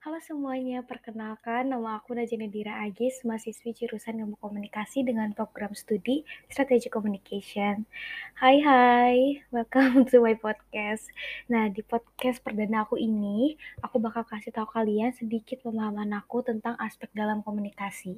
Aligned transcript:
Halo 0.00 0.16
semuanya, 0.24 0.80
perkenalkan 0.80 1.68
nama 1.68 2.00
aku 2.00 2.16
Najwa 2.16 2.48
Dira 2.48 2.80
Agis, 2.88 3.20
mahasiswi 3.20 3.76
jurusan 3.76 4.16
Ilmu 4.24 4.40
Komunikasi 4.40 5.04
dengan 5.04 5.28
program 5.36 5.76
studi 5.76 6.24
Strategi 6.48 6.88
Communication. 6.88 7.84
Hai 8.32 8.64
hai, 8.64 9.44
welcome 9.52 10.00
to 10.08 10.24
my 10.24 10.32
podcast. 10.40 11.04
Nah, 11.52 11.68
di 11.68 11.84
podcast 11.84 12.40
perdana 12.40 12.88
aku 12.88 12.96
ini, 12.96 13.60
aku 13.84 14.00
bakal 14.00 14.24
kasih 14.24 14.56
tahu 14.56 14.72
kalian 14.72 15.12
sedikit 15.12 15.60
pemahaman 15.68 16.16
aku 16.16 16.48
tentang 16.48 16.80
aspek 16.80 17.12
dalam 17.12 17.44
komunikasi. 17.44 18.16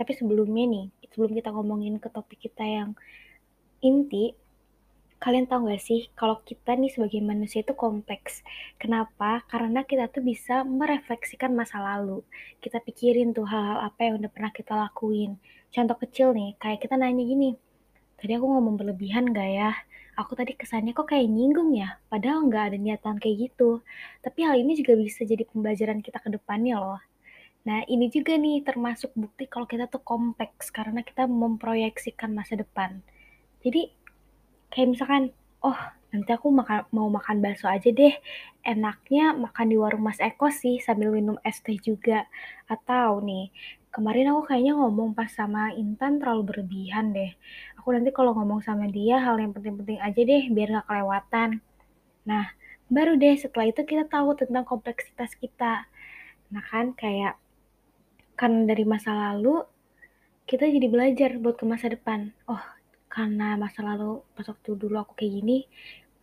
Tapi 0.00 0.16
sebelumnya 0.16 0.64
nih, 0.64 1.12
sebelum 1.12 1.36
kita 1.36 1.52
ngomongin 1.52 2.00
ke 2.00 2.08
topik 2.08 2.40
kita 2.40 2.64
yang 2.64 2.96
inti, 3.84 4.32
Kalian 5.18 5.50
tahu 5.50 5.66
gak 5.66 5.82
sih, 5.82 6.06
kalau 6.14 6.38
kita 6.46 6.78
nih 6.78 6.94
sebagai 6.94 7.18
manusia 7.18 7.66
itu 7.66 7.74
kompleks. 7.74 8.46
Kenapa? 8.78 9.42
Karena 9.50 9.82
kita 9.82 10.06
tuh 10.06 10.22
bisa 10.22 10.62
merefleksikan 10.62 11.50
masa 11.58 11.82
lalu. 11.82 12.22
Kita 12.62 12.78
pikirin 12.78 13.34
tuh 13.34 13.42
hal-hal 13.42 13.82
apa 13.82 14.06
yang 14.06 14.22
udah 14.22 14.30
pernah 14.30 14.54
kita 14.54 14.78
lakuin. 14.78 15.34
Contoh 15.74 15.98
kecil 15.98 16.30
nih, 16.38 16.54
kayak 16.62 16.86
kita 16.86 16.94
nanya 16.94 17.26
gini, 17.26 17.58
tadi 18.14 18.32
aku 18.38 18.46
ngomong 18.46 18.78
berlebihan 18.78 19.34
gak 19.34 19.50
ya? 19.50 19.74
Aku 20.18 20.38
tadi 20.38 20.54
kesannya 20.54 20.94
kok 20.94 21.10
kayak 21.10 21.30
nyinggung 21.30 21.74
ya, 21.78 21.94
padahal 22.10 22.50
nggak 22.50 22.74
ada 22.74 22.78
niatan 22.78 23.22
kayak 23.22 23.50
gitu. 23.50 23.86
Tapi 24.18 24.38
hal 24.42 24.58
ini 24.58 24.74
juga 24.74 24.98
bisa 24.98 25.22
jadi 25.22 25.46
pembelajaran 25.46 26.02
kita 26.02 26.18
ke 26.18 26.30
depannya 26.34 26.74
loh. 26.74 26.98
Nah, 27.66 27.86
ini 27.86 28.10
juga 28.10 28.34
nih 28.34 28.66
termasuk 28.66 29.14
bukti 29.14 29.46
kalau 29.46 29.70
kita 29.70 29.86
tuh 29.86 30.02
kompleks 30.02 30.74
karena 30.74 31.06
kita 31.06 31.30
memproyeksikan 31.30 32.34
masa 32.34 32.58
depan. 32.58 32.98
Jadi 33.62 33.90
kayak 34.78 34.94
misalkan, 34.94 35.34
oh 35.58 35.74
nanti 36.14 36.30
aku 36.30 36.54
makan, 36.54 36.86
mau 36.94 37.10
makan 37.10 37.42
bakso 37.42 37.66
aja 37.66 37.90
deh, 37.90 38.14
enaknya 38.62 39.34
makan 39.34 39.66
di 39.66 39.74
warung 39.74 40.06
Mas 40.06 40.22
Eko 40.22 40.54
sih 40.54 40.78
sambil 40.78 41.10
minum 41.10 41.34
es 41.42 41.58
teh 41.58 41.74
juga. 41.82 42.30
Atau 42.70 43.18
nih, 43.26 43.50
kemarin 43.90 44.30
aku 44.30 44.54
kayaknya 44.54 44.78
ngomong 44.78 45.18
pas 45.18 45.34
sama 45.34 45.74
Intan 45.74 46.22
terlalu 46.22 46.54
berlebihan 46.54 47.10
deh. 47.10 47.34
Aku 47.82 47.90
nanti 47.90 48.14
kalau 48.14 48.38
ngomong 48.38 48.62
sama 48.62 48.86
dia 48.86 49.18
hal 49.18 49.34
yang 49.42 49.50
penting-penting 49.50 49.98
aja 49.98 50.20
deh 50.22 50.46
biar 50.46 50.78
gak 50.78 50.86
kelewatan. 50.86 51.58
Nah, 52.22 52.54
baru 52.86 53.18
deh 53.18 53.34
setelah 53.34 53.66
itu 53.74 53.82
kita 53.82 54.06
tahu 54.06 54.38
tentang 54.38 54.62
kompleksitas 54.62 55.34
kita. 55.34 55.90
Nah 56.54 56.62
kan 56.70 56.94
kayak 56.94 57.34
karena 58.38 58.62
dari 58.70 58.86
masa 58.86 59.10
lalu 59.10 59.66
kita 60.46 60.70
jadi 60.70 60.86
belajar 60.86 61.34
buat 61.42 61.58
ke 61.58 61.66
masa 61.66 61.90
depan. 61.90 62.30
Oh, 62.46 62.62
karena 63.08 63.56
masa 63.56 63.80
lalu 63.84 64.20
pas 64.36 64.46
waktu 64.46 64.70
dulu 64.76 64.96
aku 65.00 65.12
kayak 65.18 65.32
gini 65.40 65.58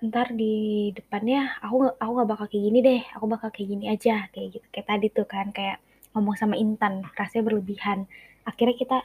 ntar 0.05 0.27
di 0.35 0.91
depannya 0.93 1.57
aku 1.65 1.97
aku 1.97 2.11
nggak 2.13 2.29
bakal 2.29 2.45
kayak 2.51 2.63
gini 2.67 2.79
deh 2.83 3.01
aku 3.15 3.25
bakal 3.25 3.49
kayak 3.49 3.67
gini 3.73 3.85
aja 3.89 4.29
kayak 4.33 4.47
gitu 4.59 4.65
kayak 4.73 4.87
tadi 4.91 5.07
tuh 5.09 5.25
kan 5.25 5.49
kayak 5.49 5.77
ngomong 6.15 6.35
sama 6.39 6.55
Intan 6.55 7.03
rasanya 7.19 7.43
berlebihan. 7.51 8.07
Akhirnya 8.47 8.75
kita 8.79 8.97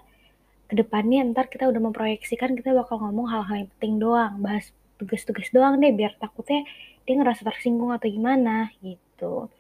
ke 0.71 0.79
depannya 0.79 1.27
ntar 1.35 1.51
kita 1.51 1.67
udah 1.67 1.83
memproyeksikan 1.83 2.55
kita 2.55 2.71
bakal 2.71 3.03
ngomong 3.03 3.27
hal-hal 3.27 3.67
yang 3.67 3.71
penting 3.75 3.99
doang 3.99 4.39
bahas 4.39 4.71
tugas-tugas 5.03 5.51
doang 5.51 5.83
deh 5.83 5.91
biar 5.91 6.15
takutnya 6.23 6.63
dia 7.03 7.19
ngerasa 7.19 7.43
tersinggung 7.43 7.91
atau 7.91 8.07
gimana 8.07 8.71
gitu 8.79 9.51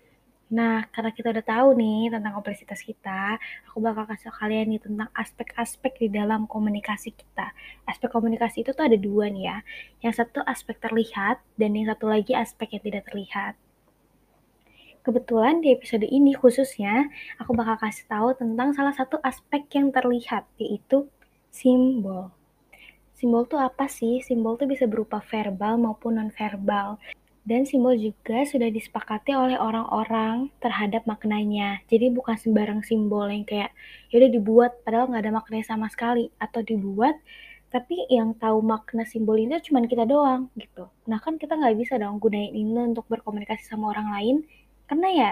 Nah, 0.51 0.83
karena 0.91 1.15
kita 1.15 1.31
udah 1.31 1.47
tahu 1.47 1.79
nih 1.79 2.11
tentang 2.11 2.34
kompleksitas 2.34 2.83
kita, 2.83 3.39
aku 3.70 3.79
bakal 3.79 4.03
kasih 4.11 4.34
kalian 4.34 4.75
nih 4.75 4.83
tentang 4.83 5.06
aspek-aspek 5.15 5.95
di 6.03 6.09
dalam 6.11 6.51
komunikasi 6.51 7.15
kita. 7.15 7.55
Aspek 7.87 8.11
komunikasi 8.11 8.67
itu 8.67 8.75
tuh 8.75 8.83
ada 8.83 8.98
dua 8.98 9.31
nih 9.31 9.47
ya. 9.47 9.59
Yang 10.03 10.27
satu 10.27 10.43
aspek 10.43 10.83
terlihat, 10.83 11.39
dan 11.55 11.71
yang 11.78 11.95
satu 11.95 12.11
lagi 12.11 12.34
aspek 12.34 12.75
yang 12.75 12.83
tidak 12.83 13.06
terlihat. 13.06 13.55
Kebetulan 15.06 15.62
di 15.62 15.71
episode 15.71 16.05
ini 16.11 16.34
khususnya, 16.34 17.06
aku 17.39 17.55
bakal 17.55 17.78
kasih 17.87 18.11
tahu 18.11 18.34
tentang 18.34 18.75
salah 18.75 18.93
satu 18.93 19.23
aspek 19.23 19.71
yang 19.78 19.95
terlihat, 19.95 20.51
yaitu 20.59 21.06
simbol. 21.55 22.34
Simbol 23.15 23.47
tuh 23.47 23.62
apa 23.62 23.87
sih? 23.87 24.19
Simbol 24.19 24.59
tuh 24.59 24.66
bisa 24.66 24.91
berupa 24.91 25.22
verbal 25.22 25.78
maupun 25.78 26.19
non-verbal 26.19 26.99
dan 27.50 27.66
simbol 27.66 27.99
juga 27.99 28.47
sudah 28.47 28.71
disepakati 28.71 29.34
oleh 29.34 29.59
orang-orang 29.59 30.55
terhadap 30.62 31.03
maknanya. 31.11 31.83
Jadi 31.91 32.15
bukan 32.15 32.38
sembarang 32.38 32.87
simbol 32.87 33.27
yang 33.27 33.43
kayak 33.43 33.75
yaudah 34.15 34.31
dibuat 34.31 34.71
padahal 34.87 35.11
nggak 35.11 35.27
ada 35.27 35.34
maknanya 35.34 35.66
sama 35.66 35.91
sekali 35.91 36.31
atau 36.39 36.62
dibuat 36.62 37.19
tapi 37.75 38.06
yang 38.06 38.39
tahu 38.39 38.62
makna 38.62 39.03
simbol 39.03 39.34
ini 39.34 39.59
cuma 39.66 39.83
kita 39.83 40.06
doang 40.06 40.47
gitu. 40.55 40.87
Nah 41.10 41.19
kan 41.19 41.43
kita 41.43 41.59
nggak 41.59 41.75
bisa 41.75 41.99
dong 41.99 42.22
gunain 42.22 42.55
ini 42.55 42.71
untuk 42.94 43.10
berkomunikasi 43.10 43.66
sama 43.66 43.91
orang 43.99 44.15
lain 44.15 44.37
karena 44.87 45.09
ya 45.10 45.31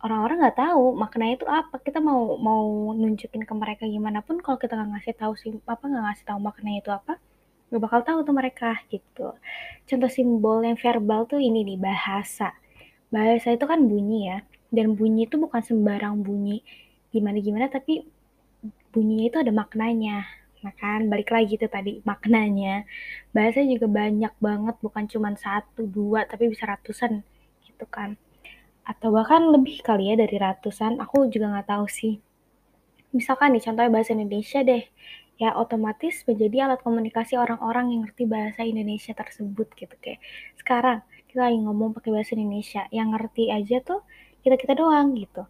orang-orang 0.00 0.48
nggak 0.48 0.58
tahu 0.64 0.96
maknanya 0.96 1.34
itu 1.44 1.46
apa. 1.48 1.76
Kita 1.84 2.00
mau 2.00 2.40
mau 2.40 2.96
nunjukin 2.96 3.44
ke 3.44 3.52
mereka 3.52 3.84
gimana 3.84 4.24
pun 4.24 4.40
kalau 4.40 4.56
kita 4.56 4.80
nggak 4.80 4.96
ngasih 4.96 5.14
tahu 5.20 5.32
sih 5.36 5.52
apa 5.68 5.84
nggak 5.84 6.04
ngasih 6.08 6.24
tahu 6.24 6.38
maknanya 6.40 6.78
itu 6.80 6.90
apa, 6.92 7.20
Gak 7.68 7.80
bakal 7.84 8.00
tahu 8.00 8.18
tuh 8.24 8.32
mereka 8.32 8.80
gitu. 8.88 9.36
Contoh 9.84 10.10
simbol 10.10 10.64
yang 10.64 10.80
verbal 10.80 11.28
tuh 11.28 11.36
ini 11.36 11.64
nih 11.64 11.78
bahasa. 11.80 12.56
Bahasa 13.12 13.52
itu 13.52 13.64
kan 13.68 13.84
bunyi 13.84 14.32
ya, 14.32 14.38
dan 14.68 14.92
bunyi 14.96 15.24
itu 15.28 15.40
bukan 15.40 15.60
sembarang 15.64 16.20
bunyi 16.20 16.60
gimana-gimana 17.08 17.72
tapi 17.72 18.04
bunyinya 18.92 19.26
itu 19.32 19.38
ada 19.40 19.52
maknanya. 19.52 20.28
Nah 20.60 20.74
balik 21.08 21.32
lagi 21.32 21.56
tuh 21.56 21.70
tadi 21.72 22.04
maknanya. 22.04 22.84
Bahasa 23.32 23.64
juga 23.64 23.88
banyak 23.88 24.34
banget, 24.40 24.76
bukan 24.84 25.04
cuma 25.08 25.32
satu, 25.36 25.88
dua, 25.88 26.28
tapi 26.28 26.52
bisa 26.52 26.68
ratusan 26.68 27.24
gitu 27.64 27.84
kan. 27.88 28.20
Atau 28.84 29.12
bahkan 29.12 29.44
lebih 29.48 29.84
kali 29.84 30.12
ya 30.12 30.16
dari 30.16 30.36
ratusan, 30.36 31.00
aku 31.00 31.28
juga 31.28 31.52
nggak 31.52 31.68
tahu 31.68 31.86
sih. 31.88 32.20
Misalkan 33.12 33.56
nih, 33.56 33.64
contohnya 33.64 33.88
bahasa 33.92 34.12
Indonesia 34.12 34.60
deh 34.64 34.84
ya 35.38 35.54
otomatis 35.54 36.26
menjadi 36.26 36.66
alat 36.66 36.82
komunikasi 36.82 37.38
orang-orang 37.38 37.94
yang 37.94 38.00
ngerti 38.04 38.26
bahasa 38.26 38.66
Indonesia 38.66 39.14
tersebut 39.14 39.70
gitu 39.78 39.94
kayak 40.02 40.18
sekarang 40.58 41.00
kita 41.30 41.46
lagi 41.46 41.58
ngomong 41.62 41.94
pakai 41.94 42.10
bahasa 42.10 42.34
Indonesia 42.34 42.90
yang 42.90 43.14
ngerti 43.14 43.54
aja 43.54 43.78
tuh 43.78 44.02
kita 44.42 44.58
kita 44.58 44.74
doang 44.74 45.14
gitu. 45.14 45.46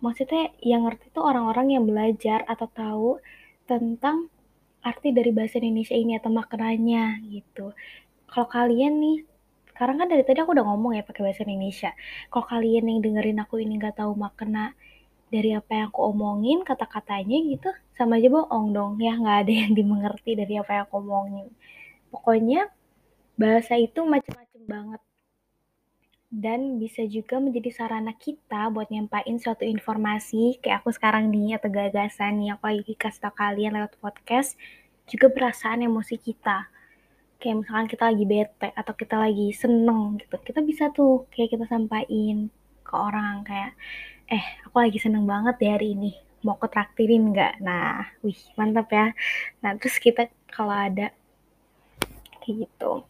Maksudnya 0.00 0.52
yang 0.60 0.88
ngerti 0.88 1.12
tuh 1.12 1.24
orang-orang 1.24 1.76
yang 1.76 1.84
belajar 1.84 2.44
atau 2.48 2.68
tahu 2.68 3.10
tentang 3.68 4.32
arti 4.84 5.10
dari 5.10 5.34
bahasa 5.34 5.58
Indonesia 5.58 5.96
ini 5.98 6.14
atau 6.14 6.30
maknanya 6.30 7.18
gitu. 7.26 7.74
Kalau 8.30 8.46
kalian 8.46 9.02
nih 9.02 9.18
sekarang 9.74 10.00
kan 10.00 10.08
dari 10.08 10.22
tadi 10.24 10.40
aku 10.40 10.56
udah 10.56 10.66
ngomong 10.72 10.96
ya 10.96 11.02
pakai 11.02 11.26
bahasa 11.26 11.42
Indonesia. 11.44 11.90
Kalau 12.32 12.46
kalian 12.46 12.86
yang 12.88 13.00
dengerin 13.02 13.42
aku 13.42 13.60
ini 13.60 13.76
nggak 13.76 13.98
tahu 14.00 14.14
makna 14.14 14.72
dari 15.26 15.50
apa 15.58 15.70
yang 15.74 15.86
aku 15.90 16.00
omongin 16.14 16.62
kata-katanya 16.62 17.38
gitu 17.50 17.70
sama 17.98 18.18
aja 18.20 18.28
bohong 18.30 18.66
dong. 18.70 18.92
Ya 19.02 19.18
nggak 19.18 19.38
ada 19.46 19.52
yang 19.52 19.72
dimengerti 19.78 20.38
dari 20.38 20.54
apa 20.60 20.70
yang 20.76 20.84
aku 20.86 20.96
omongin. 21.02 21.48
Pokoknya 22.10 22.70
bahasa 23.36 23.74
itu 23.76 24.00
macam-macam 24.06 24.62
banget. 24.66 25.00
Dan 26.26 26.82
bisa 26.82 27.06
juga 27.06 27.38
menjadi 27.38 27.70
sarana 27.70 28.12
kita 28.12 28.68
buat 28.74 28.90
nyampain 28.90 29.38
suatu 29.38 29.62
informasi 29.62 30.58
kayak 30.58 30.82
aku 30.82 30.90
sekarang 30.90 31.30
nih 31.30 31.54
atau 31.56 31.70
gagasan 31.70 32.42
nih 32.42 32.58
aku 32.58 32.66
lagi 32.66 32.94
kasih 32.98 33.30
tau 33.30 33.32
kalian 33.32 33.78
lewat 33.78 33.94
podcast 34.02 34.58
juga 35.06 35.30
perasaan 35.30 35.86
emosi 35.86 36.18
kita. 36.18 36.66
Kayak 37.38 37.56
misalkan 37.62 37.86
kita 37.86 38.04
lagi 38.10 38.24
bete 38.26 38.68
atau 38.74 38.94
kita 38.96 39.16
lagi 39.22 39.48
seneng 39.54 40.18
gitu. 40.18 40.36
Kita 40.42 40.60
bisa 40.66 40.90
tuh 40.90 41.30
kayak 41.30 41.56
kita 41.56 41.64
sampaikan 41.70 42.50
ke 42.82 42.94
orang 42.94 43.42
kayak 43.46 43.74
eh 44.26 44.44
aku 44.66 44.76
lagi 44.82 44.98
seneng 44.98 45.22
banget 45.22 45.56
ya 45.62 45.78
hari 45.78 45.94
ini 45.94 46.18
mau 46.42 46.58
ke 46.58 46.66
traktirin 46.66 47.30
nggak 47.30 47.62
nah 47.62 48.10
wih 48.26 48.38
mantap 48.58 48.90
ya 48.90 49.06
nah 49.62 49.78
terus 49.78 49.98
kita 50.02 50.26
kalau 50.50 50.74
ada 50.74 51.14
kayak 52.42 52.66
gitu 52.66 53.06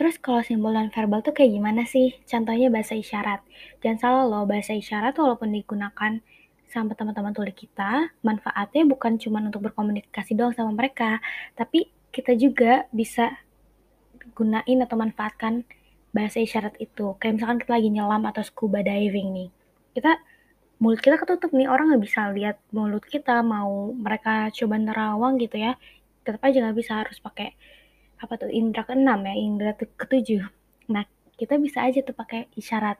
Terus 0.00 0.16
kalau 0.16 0.40
simbol 0.40 0.72
non 0.72 0.88
verbal 0.88 1.20
tuh 1.20 1.36
kayak 1.36 1.52
gimana 1.60 1.84
sih? 1.84 2.16
Contohnya 2.24 2.72
bahasa 2.72 2.96
isyarat. 2.96 3.44
Jangan 3.84 3.98
salah 4.00 4.24
loh, 4.24 4.48
bahasa 4.48 4.72
isyarat 4.72 5.12
walaupun 5.12 5.52
digunakan 5.52 6.24
sama 6.72 6.96
teman-teman 6.96 7.36
tuli 7.36 7.52
kita, 7.52 8.08
manfaatnya 8.24 8.88
bukan 8.88 9.20
cuma 9.20 9.44
untuk 9.44 9.60
berkomunikasi 9.68 10.32
doang 10.40 10.56
sama 10.56 10.72
mereka, 10.72 11.20
tapi 11.52 11.92
kita 12.16 12.32
juga 12.32 12.88
bisa 12.96 13.28
gunain 14.32 14.80
atau 14.80 14.96
manfaatkan 14.96 15.68
bahasa 16.16 16.40
isyarat 16.40 16.80
itu. 16.80 17.20
Kayak 17.20 17.36
misalkan 17.36 17.58
kita 17.60 17.72
lagi 17.76 17.92
nyelam 17.92 18.24
atau 18.24 18.40
scuba 18.40 18.80
diving 18.80 19.36
nih 19.36 19.59
kita 19.96 20.20
mulut 20.80 21.00
kita 21.04 21.20
ketutup 21.20 21.52
nih. 21.52 21.68
Orang 21.68 21.92
nggak 21.92 22.02
bisa 22.02 22.32
lihat 22.32 22.56
mulut 22.72 23.04
kita 23.04 23.44
mau 23.44 23.92
mereka 23.92 24.48
coba 24.54 24.74
nerawang 24.80 25.36
gitu 25.36 25.60
ya 25.60 25.76
tetap 26.24 26.40
aja 26.44 26.56
nggak 26.64 26.76
bisa. 26.78 26.92
Harus 27.04 27.18
pakai 27.20 27.54
apa 28.20 28.36
tuh 28.36 28.52
indra 28.52 28.84
keenam 28.84 29.20
ya 29.24 29.34
indra 29.36 29.72
ketujuh. 29.76 30.44
Nah 30.92 31.04
kita 31.36 31.56
bisa 31.56 31.84
aja 31.84 32.00
tuh 32.04 32.16
pakai 32.16 32.48
isyarat 32.56 32.98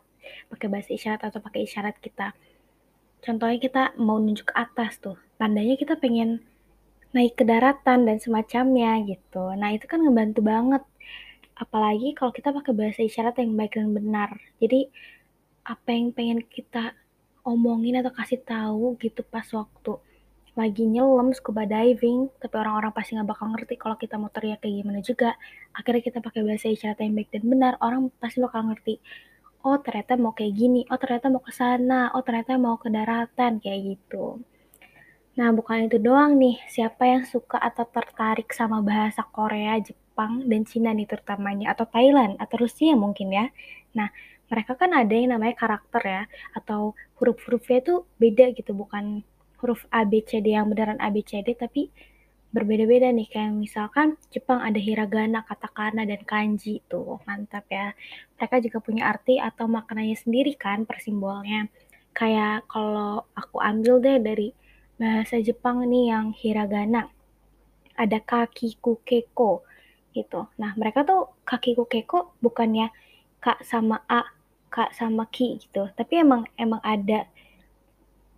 pakai 0.53 0.69
bahasa 0.69 0.93
isyarat 0.93 1.21
atau 1.33 1.41
pakai 1.41 1.65
isyarat 1.65 1.97
kita. 1.99 2.37
Contohnya 3.21 3.59
kita 3.61 3.83
mau 4.01 4.17
nunjuk 4.17 4.53
ke 4.53 4.55
atas 4.57 5.01
tuh 5.01 5.17
tandanya 5.41 5.77
kita 5.77 5.97
pengen 5.97 6.45
naik 7.11 7.35
ke 7.35 7.45
daratan 7.45 8.07
dan 8.07 8.17
semacamnya 8.23 9.03
gitu. 9.09 9.51
Nah 9.59 9.75
itu 9.75 9.85
kan 9.91 10.01
ngebantu 10.05 10.41
banget. 10.45 10.83
Apalagi 11.59 12.17
kalau 12.17 12.33
kita 12.33 12.55
pakai 12.55 12.73
bahasa 12.73 13.01
isyarat 13.05 13.37
yang 13.43 13.53
baik 13.59 13.77
dan 13.77 13.93
benar. 13.93 14.31
Jadi 14.63 14.89
apa 15.65 15.89
yang 15.93 16.11
pengen 16.15 16.41
kita 16.45 16.97
omongin 17.45 18.01
atau 18.01 18.13
kasih 18.13 18.41
tahu 18.45 18.97
gitu 19.01 19.25
pas 19.25 19.47
waktu 19.53 19.97
lagi 20.59 20.83
nyelam 20.85 21.31
scuba 21.31 21.63
diving 21.65 22.29
tapi 22.43 22.55
orang-orang 22.59 22.91
pasti 22.91 23.15
nggak 23.15 23.29
bakal 23.31 23.47
ngerti 23.55 23.75
kalau 23.79 23.97
kita 23.97 24.19
mau 24.19 24.29
teriak 24.29 24.59
kayak 24.61 24.83
gimana 24.83 25.01
juga. 25.01 25.31
Akhirnya 25.73 26.03
kita 26.03 26.19
pakai 26.19 26.43
bahasa 26.43 26.67
isyarat 26.69 26.99
yang 27.01 27.15
baik 27.15 27.31
dan 27.31 27.45
benar 27.47 27.73
orang 27.81 28.11
pasti 28.19 28.43
bakal 28.43 28.67
ngerti 28.69 28.99
oh 29.61 29.77
ternyata 29.81 30.17
mau 30.17 30.33
kayak 30.33 30.53
gini 30.57 30.89
oh 30.89 30.97
ternyata 30.97 31.29
mau 31.29 31.43
ke 31.45 31.53
sana 31.53 32.11
oh 32.17 32.23
ternyata 32.25 32.57
mau 32.57 32.77
ke 32.81 32.89
daratan 32.91 33.61
kayak 33.63 33.81
gitu. 33.97 34.41
Nah 35.39 35.49
bukan 35.55 35.87
itu 35.89 35.97
doang 36.03 36.37
nih 36.37 36.59
siapa 36.67 37.07
yang 37.07 37.25
suka 37.25 37.57
atau 37.61 37.87
tertarik 37.87 38.51
sama 38.51 38.83
bahasa 38.83 39.23
Korea 39.31 39.79
Jepang 39.79 40.45
dan 40.51 40.67
Cina 40.67 40.91
nih 40.91 41.07
terutamanya 41.07 41.73
atau 41.73 41.87
Thailand 41.87 42.37
atau 42.43 42.57
Rusia 42.61 42.93
mungkin 42.99 43.29
ya. 43.33 43.47
Nah 43.95 44.11
mereka 44.51 44.75
kan 44.75 44.91
ada 44.93 45.15
yang 45.15 45.33
namanya 45.33 45.55
karakter 45.55 46.03
ya 46.03 46.23
atau 46.59 46.99
huruf-hurufnya 47.23 47.79
itu 47.81 47.95
beda 48.19 48.51
gitu 48.53 48.75
bukan 48.75 49.23
huruf 49.63 49.87
A 49.95 50.03
B 50.03 50.21
C 50.27 50.43
D 50.43 50.53
yang 50.59 50.67
beneran 50.67 50.99
A 50.99 51.09
B 51.09 51.23
C 51.23 51.39
D 51.41 51.55
tapi 51.55 51.89
berbeda-beda 52.51 53.15
nih 53.15 53.31
kayak 53.31 53.55
misalkan 53.55 54.19
Jepang 54.35 54.59
ada 54.59 54.75
hiragana, 54.75 55.47
katakana 55.47 56.03
dan 56.03 56.19
kanji 56.27 56.83
tuh 56.91 57.23
mantap 57.23 57.63
ya. 57.71 57.95
Mereka 58.37 58.59
juga 58.67 58.79
punya 58.83 59.07
arti 59.07 59.39
atau 59.39 59.71
maknanya 59.71 60.19
sendiri 60.19 60.59
kan 60.59 60.83
per 60.83 60.99
simbolnya. 60.99 61.71
Kayak 62.11 62.67
kalau 62.67 63.23
aku 63.39 63.63
ambil 63.63 64.03
deh 64.03 64.19
dari 64.19 64.51
bahasa 64.99 65.39
Jepang 65.39 65.87
nih 65.87 66.11
yang 66.11 66.35
hiragana. 66.35 67.07
Ada 67.95 68.19
kaki 68.19 68.83
kukeko 68.83 69.63
gitu. 70.11 70.51
Nah, 70.59 70.75
mereka 70.75 71.07
tuh 71.07 71.31
kaki 71.47 71.79
kukeko 71.79 72.35
bukannya 72.43 72.91
kak 73.39 73.63
sama 73.63 74.03
a, 74.11 74.27
kak 74.71 74.95
sama 74.95 75.27
ki 75.29 75.59
gitu. 75.61 75.91
Tapi 75.93 76.23
emang 76.23 76.47
emang 76.55 76.81
ada 76.81 77.27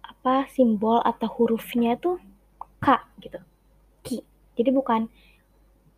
apa 0.03 0.49
simbol 0.49 0.99
atau 1.05 1.29
hurufnya 1.29 1.95
tuh 2.01 2.17
K 2.83 2.87
gitu. 3.23 3.39
Ki. 4.03 4.19
Jadi 4.59 4.71
bukan 4.75 5.07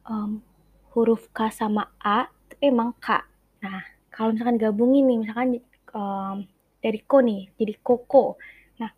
um, 0.05 0.45
huruf 0.93 1.33
K 1.33 1.49
sama 1.49 1.89
A, 2.03 2.29
tapi 2.51 2.69
emang 2.69 2.93
K. 3.01 3.25
Nah, 3.65 3.83
kalau 4.13 4.37
misalkan 4.37 4.61
gabungin 4.61 5.09
nih, 5.09 5.19
misalkan 5.25 5.49
um, 5.97 6.45
dari 6.85 7.01
ko 7.03 7.25
nih, 7.25 7.49
jadi 7.57 7.75
koko. 7.81 8.37
Nah, 8.79 8.93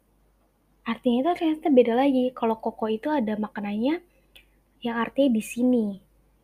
artinya 0.85 1.23
itu 1.23 1.31
ternyata 1.39 1.71
beda 1.71 1.95
lagi. 1.95 2.35
Kalau 2.35 2.59
koko 2.59 2.91
itu 2.91 3.09
ada 3.09 3.39
maknanya 3.39 4.03
yang 4.83 4.97
artinya 4.99 5.31
di 5.33 5.43
sini, 5.43 5.87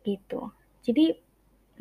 gitu. 0.01 0.49
Jadi, 0.83 1.13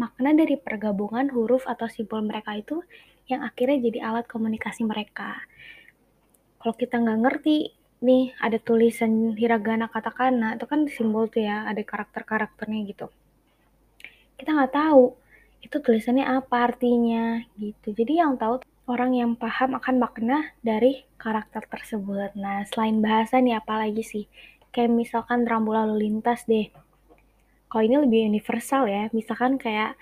makna 0.01 0.33
dari 0.33 0.57
pergabungan 0.57 1.29
huruf 1.33 1.69
atau 1.69 1.89
simbol 1.89 2.25
mereka 2.25 2.57
itu 2.57 2.81
yang 3.29 3.45
akhirnya 3.45 3.79
jadi 3.91 3.99
alat 4.13 4.27
komunikasi 4.27 4.83
mereka. 4.89 5.41
Kalau 6.59 6.75
kita 6.79 6.99
nggak 7.01 7.21
ngerti 7.23 7.57
nih 8.03 8.35
ada 8.43 8.59
tulisan 8.59 9.35
hiragana 9.39 9.87
katakana 9.87 10.59
itu 10.59 10.67
kan 10.67 10.91
simbol 10.91 11.31
tuh 11.31 11.47
ya 11.47 11.67
ada 11.71 11.83
karakter-karakternya 11.83 12.81
gitu. 12.91 13.07
Kita 14.39 14.51
nggak 14.51 14.75
tahu 14.75 15.15
itu 15.63 15.77
tulisannya 15.79 16.27
apa 16.27 16.73
artinya 16.73 17.39
gitu. 17.55 17.95
Jadi 17.95 18.19
yang 18.19 18.35
tahu 18.35 18.59
orang 18.91 19.15
yang 19.15 19.33
paham 19.39 19.79
akan 19.79 20.03
makna 20.03 20.51
dari 20.59 21.07
karakter 21.15 21.63
tersebut. 21.71 22.35
Nah 22.35 22.67
selain 22.67 22.99
bahasa 22.99 23.39
nih 23.39 23.63
apalagi 23.63 24.03
sih? 24.03 24.25
Kayak 24.75 24.91
misalkan 24.99 25.47
rambu 25.47 25.71
lalu 25.77 26.11
lintas 26.11 26.43
deh 26.49 26.67
kalau 27.73 27.89
ini 27.89 27.97
lebih 28.05 28.29
universal 28.29 28.85
ya 28.85 29.09
misalkan 29.17 29.57
kayak 29.57 29.97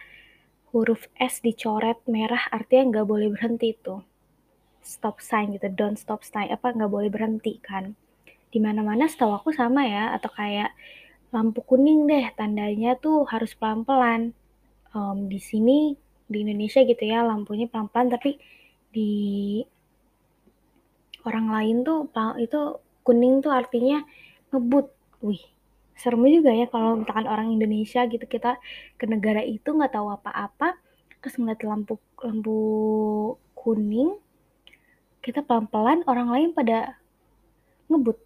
huruf 0.75 1.06
S 1.14 1.38
dicoret 1.38 2.02
merah 2.11 2.50
artinya 2.50 2.99
nggak 2.99 3.06
boleh 3.06 3.31
berhenti 3.31 3.78
tuh. 3.78 4.02
Stop 4.82 5.22
sign 5.22 5.55
gitu 5.55 5.70
don't 5.70 5.94
stop 5.94 6.26
sign 6.26 6.50
apa 6.50 6.75
nggak 6.75 6.90
boleh 6.90 7.06
berhenti 7.06 7.62
kan. 7.62 7.94
Di 8.50 8.58
mana 8.58 8.82
mana 8.82 9.06
setahu 9.06 9.38
aku 9.38 9.55
sama 9.55 9.87
ya 9.87 10.11
atau 10.19 10.34
kayak 10.34 10.75
lampu 11.31 11.62
kuning 11.62 12.11
deh 12.11 12.26
tandanya 12.34 12.99
tuh 12.99 13.22
harus 13.31 13.55
pelan 13.55 13.87
pelan 13.87 14.34
um, 14.90 15.31
di 15.31 15.38
sini 15.38 15.94
di 16.26 16.43
Indonesia 16.43 16.82
gitu 16.82 17.06
ya 17.06 17.22
lampunya 17.22 17.70
pelan 17.70 17.87
pelan 17.87 18.11
tapi 18.11 18.34
di 18.90 19.62
orang 21.22 21.55
lain 21.55 21.76
tuh 21.87 22.11
itu 22.43 22.82
kuning 23.06 23.38
tuh 23.46 23.55
artinya 23.55 24.02
ngebut. 24.50 24.90
Wih 25.22 25.59
serem 26.00 26.25
juga 26.32 26.50
ya 26.56 26.67
kalau 26.73 27.05
misalkan 27.05 27.29
orang 27.29 27.52
Indonesia 27.52 28.00
gitu 28.08 28.25
kita 28.25 28.56
ke 28.97 29.05
negara 29.05 29.44
itu 29.44 29.69
nggak 29.69 29.93
tahu 29.93 30.08
apa-apa 30.08 30.81
terus 31.20 31.37
ngeliat 31.37 31.61
lampu 31.69 32.00
lampu 32.25 32.58
kuning 33.52 34.17
kita 35.20 35.44
pelan-pelan 35.44 36.00
orang 36.08 36.29
lain 36.32 36.50
pada 36.56 36.97
ngebut. 37.93 38.17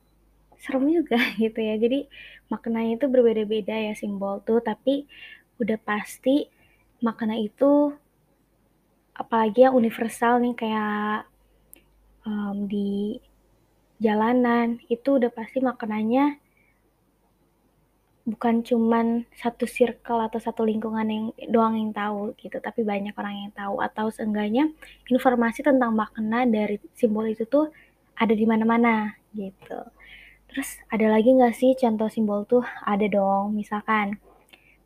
Serem 0.63 0.87
juga 0.89 1.19
gitu 1.43 1.59
ya. 1.59 1.75
Jadi 1.77 2.07
maknanya 2.49 3.03
itu 3.03 3.07
berbeda-beda 3.11 3.75
ya 3.75 3.93
simbol 3.99 4.41
tuh. 4.47 4.63
Tapi 4.63 5.05
udah 5.59 5.79
pasti 5.83 6.47
makna 7.03 7.37
itu 7.37 7.93
apalagi 9.15 9.67
yang 9.67 9.79
universal 9.79 10.43
nih 10.43 10.55
kayak 10.59 11.31
um, 12.27 12.67
di 12.67 13.19
jalanan 14.03 14.83
itu 14.91 15.23
udah 15.23 15.31
pasti 15.31 15.63
maknanya 15.63 16.35
bukan 18.25 18.65
cuman 18.65 19.29
satu 19.37 19.69
circle 19.69 20.25
atau 20.25 20.41
satu 20.41 20.65
lingkungan 20.65 21.05
yang 21.05 21.25
doang 21.53 21.77
yang 21.77 21.93
tahu 21.93 22.33
gitu, 22.41 22.57
tapi 22.57 22.81
banyak 22.81 23.13
orang 23.13 23.49
yang 23.49 23.53
tahu 23.53 23.85
atau 23.85 24.09
seenggaknya 24.09 24.73
informasi 25.13 25.61
tentang 25.61 25.93
makna 25.93 26.49
dari 26.49 26.81
simbol 26.97 27.29
itu 27.29 27.45
tuh 27.45 27.69
ada 28.17 28.33
di 28.33 28.49
mana-mana 28.49 29.13
gitu. 29.37 29.77
Terus 30.49 30.81
ada 30.89 31.13
lagi 31.13 31.37
nggak 31.37 31.53
sih 31.53 31.77
contoh 31.77 32.09
simbol 32.09 32.49
tuh? 32.49 32.65
Ada 32.89 33.13
dong, 33.13 33.53
misalkan 33.53 34.17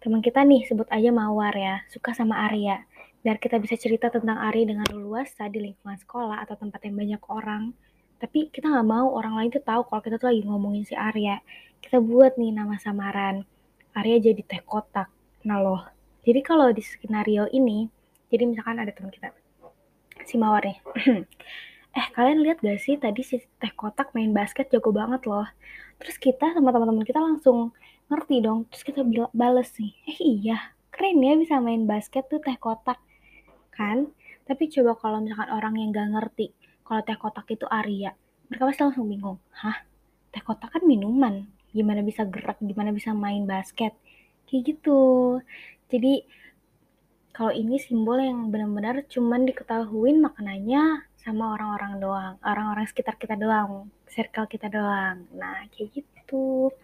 teman 0.02 0.18
kita 0.22 0.42
nih 0.42 0.66
sebut 0.66 0.90
aja 0.90 1.10
Mawar 1.14 1.54
ya, 1.54 1.86
suka 1.94 2.10
sama 2.14 2.42
Arya. 2.50 2.82
Biar 3.22 3.38
kita 3.38 3.62
bisa 3.62 3.78
cerita 3.78 4.10
tentang 4.10 4.38
Arya 4.38 4.66
dengan 4.66 4.88
luas 4.94 5.30
di 5.38 5.58
lingkungan 5.62 5.98
sekolah 5.98 6.42
atau 6.42 6.58
tempat 6.58 6.82
yang 6.86 6.98
banyak 6.98 7.22
orang. 7.30 7.70
Tapi 8.18 8.50
kita 8.50 8.66
nggak 8.66 8.88
mau 8.88 9.14
orang 9.14 9.38
lain 9.38 9.50
tuh 9.54 9.62
tahu 9.62 9.86
kalau 9.86 10.02
kita 10.02 10.18
tuh 10.18 10.34
lagi 10.34 10.42
ngomongin 10.42 10.82
si 10.82 10.98
Arya 10.98 11.38
kita 11.82 12.02
buat 12.02 12.36
nih 12.36 12.52
nama 12.54 12.76
samaran. 12.80 13.46
Arya 13.94 14.18
jadi 14.30 14.42
teh 14.44 14.62
kotak. 14.62 15.10
Nah 15.46 15.58
loh, 15.58 15.82
jadi 16.22 16.40
kalau 16.44 16.70
di 16.70 16.82
skenario 16.82 17.48
ini, 17.50 17.88
jadi 18.30 18.46
misalkan 18.46 18.78
ada 18.78 18.92
teman 18.94 19.10
kita, 19.10 19.32
si 20.22 20.38
Mawar 20.38 20.62
nih. 20.66 20.78
eh 21.98 22.06
kalian 22.14 22.44
lihat 22.44 22.60
gak 22.60 22.78
sih 22.78 23.00
tadi 23.00 23.24
si 23.24 23.40
teh 23.58 23.72
kotak 23.74 24.12
main 24.12 24.30
basket 24.30 24.70
jago 24.70 24.92
banget 24.94 25.24
loh. 25.26 25.46
Terus 25.98 26.16
kita 26.20 26.54
sama 26.54 26.70
teman-teman 26.70 27.02
kita 27.02 27.18
langsung 27.18 27.74
ngerti 28.12 28.44
dong. 28.44 28.68
Terus 28.70 28.82
kita 28.86 29.00
bales 29.34 29.70
nih, 29.80 29.92
eh 30.06 30.18
iya 30.22 30.58
keren 30.98 31.22
ya 31.22 31.38
bisa 31.38 31.62
main 31.62 31.86
basket 31.86 32.26
tuh 32.26 32.42
teh 32.42 32.58
kotak. 32.58 32.98
Kan? 33.74 34.10
Tapi 34.46 34.66
coba 34.72 34.98
kalau 34.98 35.18
misalkan 35.22 35.50
orang 35.54 35.74
yang 35.78 35.94
gak 35.94 36.10
ngerti 36.10 36.50
kalau 36.82 37.00
teh 37.04 37.18
kotak 37.20 37.46
itu 37.52 37.66
Arya, 37.68 38.16
mereka 38.48 38.68
pasti 38.68 38.82
langsung 38.84 39.06
bingung. 39.06 39.38
Hah? 39.52 39.84
Teh 40.32 40.42
kotak 40.44 40.72
kan 40.72 40.82
minuman 40.84 41.57
gimana 41.72 42.00
bisa 42.04 42.24
gerak, 42.28 42.58
gimana 42.60 42.90
bisa 42.92 43.12
main 43.16 43.44
basket. 43.44 43.92
Kayak 44.48 44.62
gitu. 44.76 45.00
Jadi 45.88 46.24
kalau 47.32 47.54
ini 47.54 47.78
simbol 47.78 48.18
yang 48.18 48.50
benar-benar 48.50 49.06
cuman 49.06 49.46
diketahuin 49.46 50.18
maknanya 50.18 51.06
sama 51.22 51.54
orang-orang 51.54 52.02
doang, 52.02 52.34
orang-orang 52.42 52.86
sekitar 52.90 53.14
kita 53.14 53.38
doang, 53.38 53.86
circle 54.10 54.50
kita 54.50 54.66
doang. 54.66 55.22
Nah, 55.36 55.68
kayak 55.70 56.02
gitu. 56.02 56.74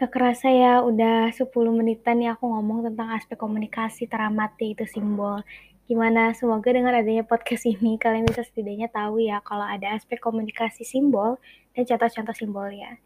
Gak 0.00 0.10
kerasa 0.10 0.50
ya, 0.50 0.82
udah 0.82 1.30
10 1.30 1.46
menitan 1.70 2.18
ya 2.18 2.34
aku 2.34 2.50
ngomong 2.50 2.82
tentang 2.90 3.14
aspek 3.14 3.38
komunikasi 3.38 4.10
teramati 4.10 4.74
itu 4.74 4.82
simbol. 4.90 5.46
Gimana? 5.86 6.34
Semoga 6.34 6.72
dengan 6.74 6.98
adanya 6.98 7.22
podcast 7.22 7.68
ini 7.68 7.94
kalian 8.00 8.26
bisa 8.26 8.42
setidaknya 8.42 8.90
tahu 8.90 9.22
ya 9.22 9.38
kalau 9.46 9.62
ada 9.62 9.94
aspek 9.94 10.18
komunikasi 10.18 10.82
simbol 10.82 11.38
dan 11.78 11.86
contoh-contoh 11.86 12.34
simbolnya. 12.34 12.98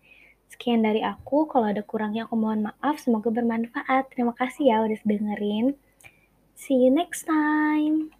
Sekian 0.47 0.83
dari 0.87 1.03
aku, 1.03 1.51
kalau 1.51 1.69
ada 1.69 1.83
kurangnya 1.83 2.25
aku 2.25 2.39
mohon 2.39 2.71
maaf, 2.71 3.03
semoga 3.03 3.29
bermanfaat. 3.29 4.11
Terima 4.15 4.33
kasih 4.33 4.73
ya 4.73 4.77
udah 4.87 4.99
dengerin. 5.03 5.77
See 6.57 6.87
you 6.87 6.91
next 6.91 7.29
time. 7.29 8.16